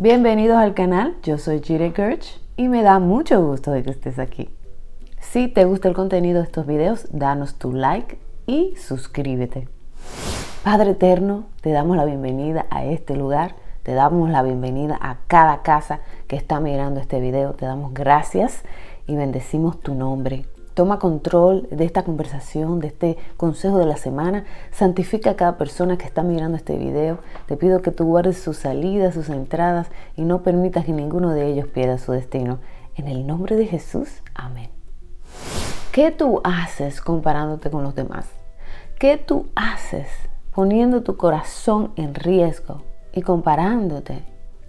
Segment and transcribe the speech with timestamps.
[0.00, 4.20] Bienvenidos al canal, yo soy Jire Gerch y me da mucho gusto de que estés
[4.20, 4.48] aquí.
[5.18, 8.16] Si te gusta el contenido de estos videos, danos tu like
[8.46, 9.66] y suscríbete.
[10.62, 15.62] Padre Eterno, te damos la bienvenida a este lugar, te damos la bienvenida a cada
[15.62, 18.62] casa que está mirando este video, te damos gracias
[19.08, 20.44] y bendecimos tu nombre.
[20.78, 24.44] Toma control de esta conversación, de este consejo de la semana.
[24.70, 27.18] Santifica a cada persona que está mirando este video.
[27.46, 31.48] Te pido que tú guardes sus salidas, sus entradas y no permitas que ninguno de
[31.48, 32.60] ellos pierda su destino.
[32.94, 34.70] En el nombre de Jesús, amén.
[35.90, 38.28] ¿Qué tú haces comparándote con los demás?
[39.00, 40.06] ¿Qué tú haces
[40.54, 44.22] poniendo tu corazón en riesgo y comparándote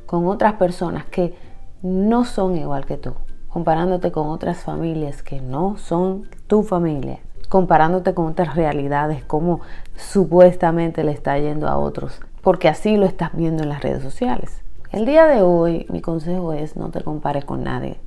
[0.08, 1.36] con otras personas que
[1.84, 3.14] no son igual que tú?
[3.60, 9.60] Comparándote con otras familias que no son tu familia, comparándote con otras realidades, como
[9.98, 14.62] supuestamente le está yendo a otros, porque así lo estás viendo en las redes sociales.
[14.94, 18.00] El día de hoy mi consejo es no te compares con nadie,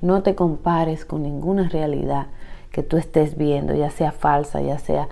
[0.00, 2.28] no te compares con ninguna realidad
[2.70, 5.08] que tú estés viendo, ya sea falsa, ya sea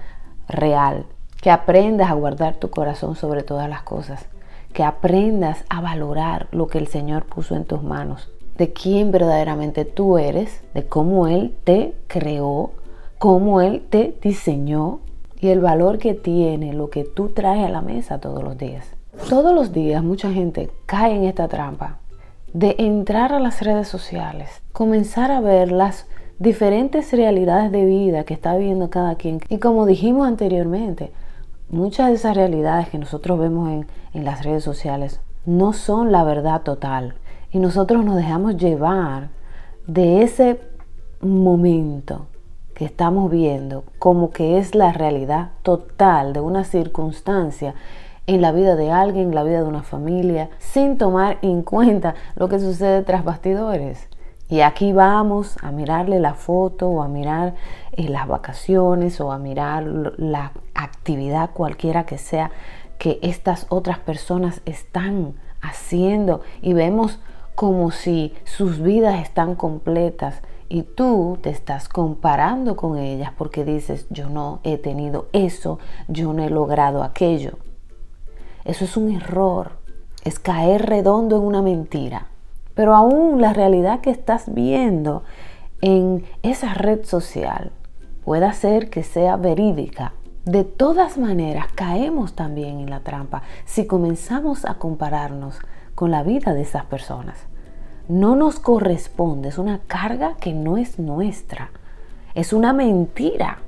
[0.47, 1.07] real,
[1.41, 4.27] que aprendas a guardar tu corazón sobre todas las cosas,
[4.73, 9.85] que aprendas a valorar lo que el Señor puso en tus manos, de quién verdaderamente
[9.85, 12.73] tú eres, de cómo Él te creó,
[13.19, 15.01] cómo Él te diseñó
[15.41, 18.87] y el valor que tiene lo que tú traes a la mesa todos los días.
[19.29, 21.99] Todos los días mucha gente cae en esta trampa
[22.53, 26.07] de entrar a las redes sociales, comenzar a ver las
[26.39, 29.41] diferentes realidades de vida que está viviendo cada quien.
[29.49, 31.13] Y como dijimos anteriormente,
[31.71, 36.25] muchas de esas realidades que nosotros vemos en, en las redes sociales no son la
[36.25, 37.15] verdad total
[37.53, 39.29] y nosotros nos dejamos llevar
[39.87, 40.61] de ese
[41.21, 42.27] momento
[42.75, 47.75] que estamos viendo como que es la realidad total de una circunstancia
[48.27, 52.15] en la vida de alguien, en la vida de una familia, sin tomar en cuenta
[52.37, 54.09] lo que sucede tras bastidores.
[54.49, 57.55] Y aquí vamos a mirarle la foto o a mirar
[57.93, 62.51] eh, las vacaciones o a mirar la actividad cualquiera que sea
[62.99, 67.19] que estas otras personas están haciendo y vemos
[67.55, 74.07] como si sus vidas están completas y tú te estás comparando con ellas porque dices,
[74.11, 77.59] yo no he tenido eso, yo no he logrado aquello.
[78.65, 79.73] Eso es un error,
[80.25, 82.29] es caer redondo en una mentira.
[82.75, 85.25] Pero aún la realidad que estás viendo
[85.83, 87.73] en esa red social
[88.25, 90.15] puede ser que sea verídica.
[90.45, 95.59] De todas maneras, caemos también en la trampa si comenzamos a compararnos
[95.95, 97.47] con la vida de esas personas.
[98.09, 101.71] No nos corresponde, es una carga que no es nuestra,
[102.35, 103.59] es una mentira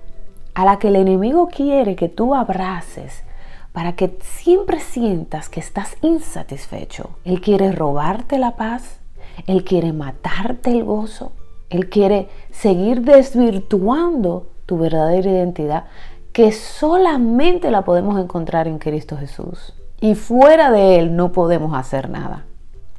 [0.54, 3.24] a la que el enemigo quiere que tú abraces
[3.72, 7.10] para que siempre sientas que estás insatisfecho.
[7.24, 9.00] Él quiere robarte la paz,
[9.46, 11.32] él quiere matarte el gozo,
[11.70, 15.84] él quiere seguir desvirtuando tu verdadera identidad
[16.32, 19.74] que solamente la podemos encontrar en Cristo Jesús.
[20.04, 22.44] Y fuera de Él no podemos hacer nada.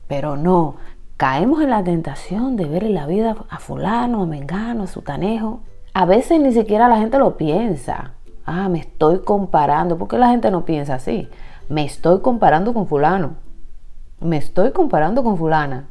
[0.07, 0.77] Pero no,
[1.17, 5.59] caemos en la tentación de ver en la vida a fulano, a mengano, a sutanejo.
[5.93, 8.13] A veces ni siquiera la gente lo piensa.
[8.43, 9.99] Ah, me estoy comparando.
[9.99, 11.29] ¿Por qué la gente no piensa así?
[11.69, 13.35] Me estoy comparando con fulano.
[14.19, 15.87] Me estoy comparando con fulana.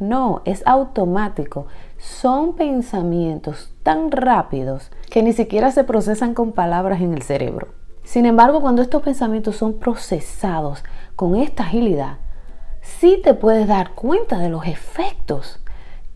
[0.00, 1.66] No, es automático.
[1.96, 7.68] Son pensamientos tan rápidos que ni siquiera se procesan con palabras en el cerebro.
[8.04, 10.84] Sin embargo, cuando estos pensamientos son procesados
[11.16, 12.18] con esta agilidad,
[12.80, 15.60] sí te puedes dar cuenta de los efectos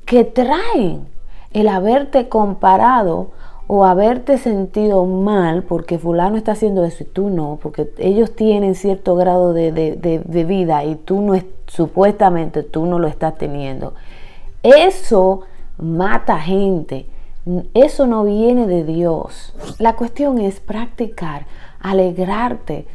[0.05, 1.07] que traen
[1.53, 3.31] el haberte comparado
[3.67, 8.75] o haberte sentido mal porque fulano está haciendo eso y tú no, porque ellos tienen
[8.75, 11.35] cierto grado de, vida y tú no,
[11.67, 13.95] supuestamente tú no lo estás teniendo.
[14.63, 15.41] Eso
[15.79, 17.07] mata gente,
[17.75, 19.55] eso no viene de Dios.
[19.79, 21.47] La cuestión es practicar,
[21.91, 22.87] alegrarte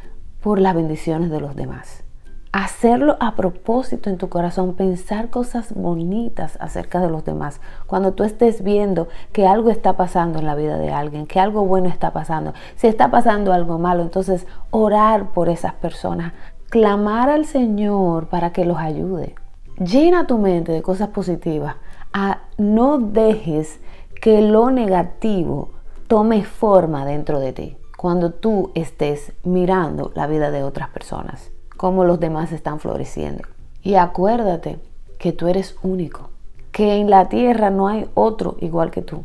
[0.42, 2.04] por las bendiciones de los demás
[2.52, 7.62] hacerlo a propósito en tu corazón, pensar cosas bonitas acerca de los demás.
[7.88, 11.66] Cuando tú estés viendo que algo está pasando en la vida de alguien, que algo
[11.66, 16.34] bueno está pasando, si está pasando algo malo, entonces orar por esas personas,
[16.70, 19.36] clamar al Señor para que los ayude.
[19.78, 21.76] Llena tu mente de cosas positivas.
[22.12, 23.80] A, no dejes
[24.22, 25.70] que lo negativo
[26.08, 32.04] tome forma dentro de ti cuando tú estés mirando la vida de otras personas cómo
[32.04, 33.44] los demás están floreciendo.
[33.84, 34.80] Y acuérdate
[35.20, 36.32] que tú eres único,
[36.72, 39.24] que en la tierra no hay otro igual que tú,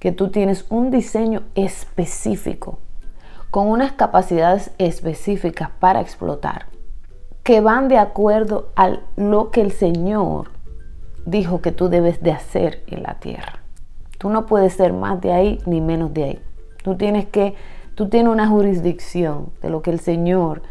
[0.00, 2.80] que tú tienes un diseño específico,
[3.52, 6.66] con unas capacidades específicas para explotar,
[7.44, 10.50] que van de acuerdo a lo que el Señor
[11.24, 13.60] dijo que tú debes de hacer en la tierra.
[14.18, 16.42] Tú no puedes ser más de ahí ni menos de ahí.
[16.82, 17.54] Tú tienes que,
[17.98, 20.62] tú tienes una jurisdicción de lo que el Señor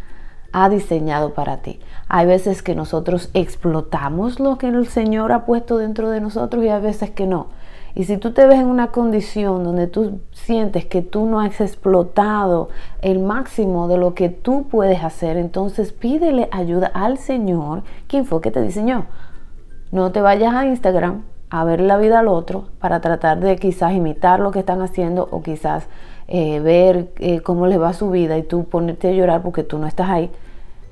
[0.53, 1.81] ha diseñado para ti.
[2.07, 6.69] Hay veces que nosotros explotamos lo que el Señor ha puesto dentro de nosotros y
[6.69, 7.47] hay veces que no.
[7.95, 11.59] Y si tú te ves en una condición donde tú sientes que tú no has
[11.59, 12.69] explotado
[13.01, 18.39] el máximo de lo que tú puedes hacer, entonces pídele ayuda al Señor, quien fue
[18.39, 19.05] que te diseñó.
[19.91, 23.93] No te vayas a Instagram a ver la vida al otro para tratar de quizás
[23.93, 25.87] imitar lo que están haciendo o quizás
[26.27, 29.77] eh, ver eh, cómo les va su vida y tú ponerte a llorar porque tú
[29.77, 30.29] no estás ahí.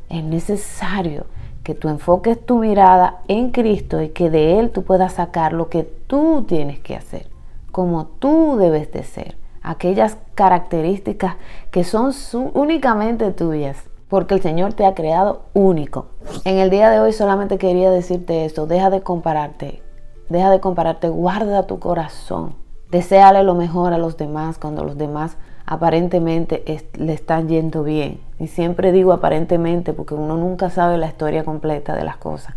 [0.09, 1.25] Es necesario
[1.63, 5.67] que tú enfoques tu mirada en Cristo y que de Él tú puedas sacar lo
[5.67, 7.27] que tú tienes que hacer,
[7.71, 11.35] como tú debes de ser, aquellas características
[11.71, 12.13] que son
[12.53, 16.05] únicamente tuyas, porque el Señor te ha creado único.
[16.45, 19.81] En el día de hoy solamente quería decirte esto, deja de compararte,
[20.29, 22.55] deja de compararte, guarda tu corazón,
[22.91, 26.63] deséale lo mejor a los demás cuando los demás aparentemente
[26.97, 28.19] le están yendo bien.
[28.39, 32.55] Y siempre digo aparentemente porque uno nunca sabe la historia completa de las cosas.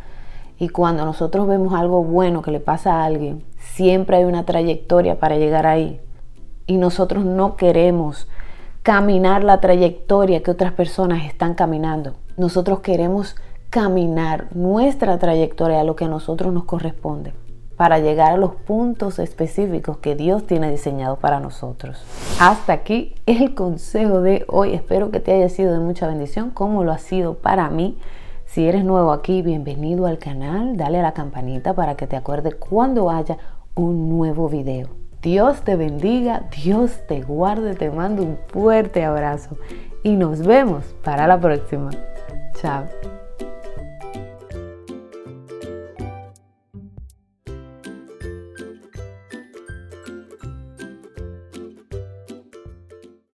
[0.58, 5.18] Y cuando nosotros vemos algo bueno que le pasa a alguien, siempre hay una trayectoria
[5.18, 6.00] para llegar ahí.
[6.66, 8.28] Y nosotros no queremos
[8.82, 12.14] caminar la trayectoria que otras personas están caminando.
[12.36, 13.36] Nosotros queremos
[13.70, 17.32] caminar nuestra trayectoria a lo que a nosotros nos corresponde
[17.78, 22.02] para llegar a los puntos específicos que Dios tiene diseñado para nosotros.
[22.40, 24.74] Hasta aquí el consejo de hoy.
[24.74, 27.96] Espero que te haya sido de mucha bendición, como lo ha sido para mí.
[28.46, 30.76] Si eres nuevo aquí, bienvenido al canal.
[30.76, 33.38] Dale a la campanita para que te acuerde cuando haya
[33.76, 34.88] un nuevo video.
[35.22, 39.56] Dios te bendiga, Dios te guarde, te mando un fuerte abrazo
[40.02, 41.90] y nos vemos para la próxima.
[42.60, 43.27] Chao.